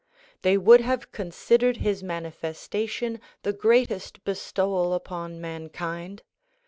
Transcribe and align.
They 0.41 0.57
would 0.57 0.81
have 0.81 1.11
considered 1.11 1.77
his 1.77 2.01
manifestation 2.01 3.21
the 3.43 3.53
greatest 3.53 4.23
be 4.23 4.33
stowal 4.33 4.95
upon 4.95 5.39
mankind. 5.39 6.23